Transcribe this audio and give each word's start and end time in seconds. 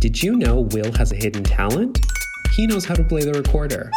Did 0.00 0.22
you 0.22 0.36
know 0.36 0.60
Will 0.60 0.90
has 0.92 1.12
a 1.12 1.16
hidden 1.16 1.44
talent? 1.44 2.00
He 2.56 2.66
knows 2.66 2.84
how 2.84 2.94
to 2.94 3.04
play 3.04 3.22
the 3.22 3.32
recorder. 3.32 3.90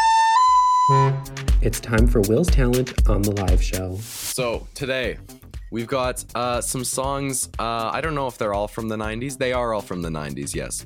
It's 1.62 1.80
time 1.80 2.06
for 2.08 2.20
Will's 2.22 2.48
talent 2.50 3.08
on 3.10 3.22
the 3.22 3.32
live 3.32 3.64
show. 3.64 3.96
So 3.98 4.68
today 4.74 5.18
we've 5.72 5.88
got 5.88 6.24
uh, 6.36 6.60
some 6.60 6.84
songs. 6.84 7.50
Uh, 7.58 7.92
I 7.94 8.02
don't 8.02 8.14
know 8.16 8.28
if 8.28 8.38
they're 8.38 8.54
all 8.54 8.68
from 8.68 8.90
the 8.90 8.98
'90s. 8.98 9.38
They 9.38 9.54
are 9.54 9.74
all 9.74 9.82
from 9.82 10.02
the 10.02 10.10
'90s, 10.10 10.54
yes. 10.54 10.86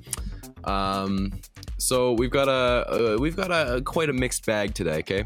Um, 0.64 1.32
so 1.80 2.14
we've 2.14 2.30
got 2.32 2.48
a 2.50 3.16
uh, 3.16 3.18
we've 3.20 3.36
got 3.36 3.50
a 3.52 3.82
quite 3.82 4.10
a 4.10 4.14
mixed 4.14 4.46
bag 4.46 4.76
today. 4.76 5.00
Okay. 5.00 5.26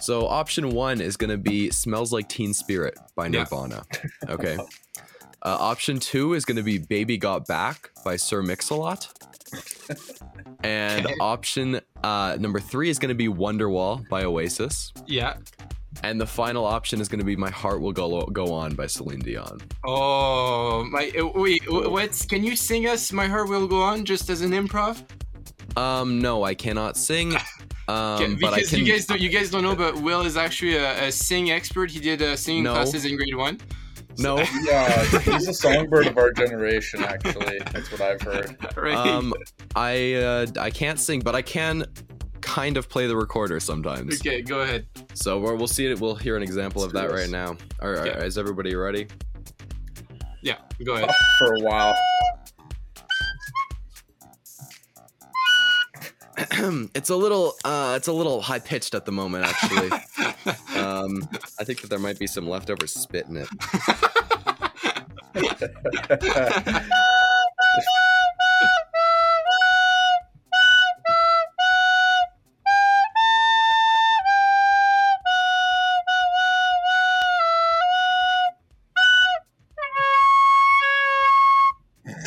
So 0.00 0.26
option 0.26 0.70
one 0.70 1.00
is 1.02 1.16
gonna 1.18 1.36
be 1.36 1.70
"Smells 1.70 2.12
Like 2.12 2.28
Teen 2.30 2.54
Spirit" 2.54 2.98
by 3.14 3.24
Yeah. 3.26 3.40
Nirvana. 3.40 3.82
Okay. 4.28 4.56
Uh, 5.44 5.56
option 5.60 5.98
two 6.00 6.32
is 6.34 6.44
gonna 6.44 6.62
be 6.62 6.78
"Baby 6.78 7.16
Got 7.18 7.46
Back" 7.46 7.90
by 8.04 8.16
Sir 8.16 8.42
Mix-a-Lot. 8.42 9.08
And 10.62 11.06
option 11.20 11.80
uh, 12.02 12.38
number 12.40 12.58
three 12.58 12.88
is 12.88 12.98
gonna 12.98 13.14
be 13.14 13.28
"Wonderwall" 13.28 14.08
by 14.08 14.24
Oasis. 14.24 14.92
Yeah. 15.06 15.36
And 16.02 16.18
the 16.20 16.26
final 16.26 16.64
option 16.64 17.00
is 17.02 17.08
going 17.08 17.20
to 17.20 17.24
be 17.24 17.36
"My 17.36 17.50
Heart 17.50 17.80
Will 17.82 17.92
Go 17.92 18.22
Go 18.26 18.52
On" 18.52 18.74
by 18.74 18.86
Celine 18.86 19.20
Dion. 19.20 19.60
Oh 19.84 20.84
my! 20.90 21.12
uh, 21.18 21.26
Wait, 21.34 21.62
wh- 21.64 21.90
what's? 21.92 22.24
Can 22.26 22.42
you 22.42 22.56
sing 22.56 22.88
us 22.88 23.12
"My 23.12 23.26
Heart 23.28 23.48
Will 23.50 23.68
Go 23.68 23.80
On" 23.82 24.04
just 24.04 24.28
as 24.30 24.40
an 24.40 24.50
improv? 24.52 25.02
Um, 25.76 26.18
no, 26.20 26.42
I 26.42 26.54
cannot 26.54 26.96
sing. 26.96 27.34
Um, 27.86 27.96
I 27.96 28.34
because 28.36 28.70
can. 28.70 28.78
you 28.78 28.90
guys 28.90 29.04
don't, 29.04 29.20
you 29.20 29.28
guys 29.28 29.50
don't 29.50 29.62
know, 29.62 29.76
but 29.76 29.94
Will 29.98 30.22
is 30.22 30.38
actually 30.38 30.76
a, 30.76 31.08
a 31.08 31.12
sing 31.12 31.50
expert. 31.50 31.90
He 31.90 32.00
did 32.00 32.22
uh, 32.22 32.34
singing 32.34 32.62
No. 32.62 32.72
classes 32.72 33.04
in 33.04 33.14
grade 33.14 33.34
one. 33.34 33.60
no. 34.18 34.38
Yeah, 34.64 35.04
he's 35.20 35.48
a 35.48 35.54
songbird 35.54 36.06
of 36.06 36.18
our 36.18 36.30
generation. 36.32 37.02
Actually, 37.02 37.58
that's 37.72 37.90
what 37.90 38.00
I've 38.00 38.20
heard. 38.22 38.56
Right. 38.76 38.94
Um, 38.96 39.32
I 39.76 40.14
uh, 40.14 40.46
I 40.58 40.70
can't 40.70 40.98
sing, 41.00 41.20
but 41.20 41.34
I 41.34 41.42
can 41.42 41.84
kind 42.40 42.76
of 42.76 42.88
play 42.88 43.06
the 43.06 43.16
recorder 43.16 43.58
sometimes. 43.60 44.20
okay, 44.20 44.42
go 44.42 44.60
ahead. 44.60 44.86
So 45.14 45.38
we're, 45.38 45.54
we'll 45.54 45.66
see 45.66 45.86
it. 45.86 45.98
We'll 46.00 46.14
hear 46.16 46.36
an 46.36 46.42
example 46.42 46.82
of 46.84 46.92
that 46.92 47.10
right 47.10 47.30
now. 47.30 47.56
All 47.80 47.90
right, 47.90 48.06
Yeah. 48.06 48.22
is 48.24 48.36
everybody 48.36 48.74
ready? 48.74 49.06
Yeah, 50.42 50.56
go 50.84 50.94
ahead. 50.94 51.10
For 51.38 51.54
a 51.54 51.60
while. 51.60 51.96
it's 56.94 57.10
a 57.10 57.16
little 57.16 57.54
uh, 57.64 57.94
it's 57.96 58.08
a 58.08 58.12
little 58.12 58.40
high 58.42 58.58
pitched 58.58 58.94
at 58.94 59.04
the 59.04 59.12
moment, 59.12 59.44
actually. 59.46 59.90
um, 60.80 61.28
I 61.58 61.64
think 61.64 61.80
that 61.80 61.88
there 61.90 61.98
might 61.98 62.18
be 62.18 62.26
some 62.26 62.48
leftover 62.48 62.86
spit 62.86 63.26
in 63.26 63.36
it. 63.36 63.48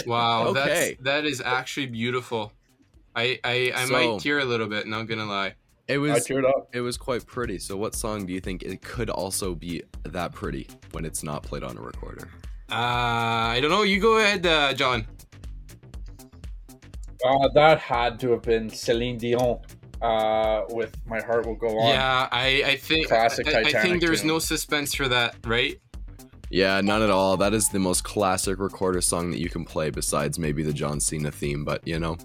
Wow, 0.05 0.47
Okay. 0.47 0.97
that's 0.99 1.03
that 1.03 1.25
is 1.25 1.41
actually 1.41 1.87
beautiful. 1.87 2.51
I 3.17 3.39
I, 3.43 3.71
I 3.75 3.85
So- 3.85 3.93
might 3.93 4.19
tear 4.21 4.39
a 4.39 4.45
little 4.45 4.67
bit. 4.67 4.87
Not 4.87 5.07
gonna 5.07 5.25
lie. 5.25 5.55
It 5.87 5.95
I 5.95 5.97
was 5.99 6.27
teared 6.27 6.43
up. 6.47 6.69
It 6.73 6.81
was 6.81 6.97
quite 6.97 7.25
pretty. 7.25 7.57
So, 7.59 7.77
what 7.77 7.95
song 7.95 8.25
do 8.25 8.33
you 8.33 8.41
think 8.41 8.61
it 8.63 8.81
could 8.81 9.09
also 9.09 9.55
be 9.55 9.83
that 10.03 10.33
pretty 10.33 10.67
when 10.91 11.05
it's 11.05 11.23
not 11.23 11.43
played 11.43 11.63
on 11.63 11.77
a 11.77 11.81
recorder? 11.81 12.27
Uh, 12.69 12.75
I 13.55 13.59
don't 13.61 13.71
know. 13.71 13.83
You 13.83 13.99
go 14.01 14.17
ahead, 14.17 14.45
uh, 14.45 14.73
John. 14.73 15.07
Uh, 17.25 17.47
that 17.53 17.79
had 17.79 18.19
to 18.19 18.31
have 18.31 18.43
been 18.43 18.69
Celine 18.69 19.17
Dion 19.17 19.59
uh, 20.01 20.63
with 20.69 20.95
"My 21.07 21.19
Heart 21.21 21.45
Will 21.47 21.55
Go 21.55 21.79
On." 21.79 21.89
Yeah, 21.89 22.27
I 22.31 22.63
I 22.65 22.75
think 22.75 23.07
Classic 23.07 23.47
I, 23.47 23.61
I 23.61 23.63
think 23.81 24.01
there's 24.01 24.19
tune. 24.21 24.27
no 24.27 24.39
suspense 24.39 24.93
for 24.93 25.07
that, 25.07 25.35
right? 25.45 25.79
Yeah, 26.49 26.79
none 26.81 27.01
at 27.01 27.09
all. 27.09 27.35
That 27.37 27.53
is 27.53 27.67
the 27.69 27.79
most 27.79 28.03
classic 28.03 28.59
recorder 28.59 29.01
song 29.01 29.31
that 29.31 29.39
you 29.39 29.49
can 29.49 29.65
play, 29.65 29.89
besides 29.89 30.37
maybe 30.39 30.63
the 30.63 30.71
John 30.73 30.99
Cena 30.99 31.31
theme. 31.31 31.65
But 31.65 31.85
you 31.87 31.99
know, 31.99 32.17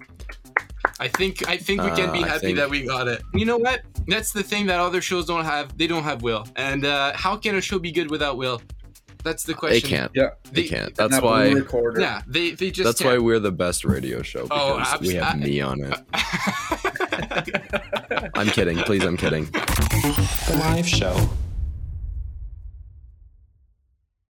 I 1.03 1.07
think 1.09 1.33
I 1.53 1.57
think 1.57 1.81
we 1.87 1.91
can 1.99 2.09
Uh, 2.09 2.13
be 2.19 2.23
I 2.23 2.27
happy 2.27 2.39
think- 2.47 2.57
that 2.59 2.69
we 2.69 2.79
got 2.95 3.05
it. 3.13 3.21
You 3.33 3.45
know 3.49 3.57
what? 3.57 3.81
That's 4.07 4.31
the 4.31 4.41
thing 4.51 4.63
that 4.67 4.79
other 4.79 5.01
shows 5.01 5.25
don't 5.25 5.43
have. 5.53 5.65
They 5.77 5.87
don't 5.87 6.03
have 6.11 6.21
Will. 6.21 6.43
And 6.55 6.85
uh, 6.85 7.11
how 7.25 7.35
can 7.35 7.55
a 7.55 7.61
show 7.61 7.77
be 7.77 7.91
good 7.91 8.09
without 8.09 8.37
Will? 8.37 8.61
That's 9.27 9.43
the 9.43 9.53
question. 9.53 9.89
they 9.89 9.95
can't. 9.97 10.11
Yeah. 10.15 10.29
They 10.51 10.61
They- 10.61 10.67
can't. 10.75 10.95
That's 10.95 11.11
that 11.15 11.23
why. 11.23 11.49
recorder. 11.51 11.99
Yeah, 12.01 12.21
they 12.35 12.51
they 12.51 12.71
just. 12.71 12.85
That's 12.87 13.01
why 13.03 13.13
can't. 13.15 13.23
we're 13.23 13.39
the 13.39 13.51
best 13.65 13.83
radio 13.95 14.21
show 14.21 14.47
Oh, 14.51 14.77
because 14.77 14.93
abs- 14.93 15.07
we 15.07 15.13
have 15.15 15.35
I- 15.35 15.37
me 15.47 15.61
on 15.61 15.77
it. 15.89 15.99
I'm 18.35 18.47
kidding. 18.47 18.77
Please, 18.89 19.03
I'm 19.03 19.17
kidding. 19.17 19.45
The 19.45 20.55
live 20.59 20.87
show. 20.87 21.15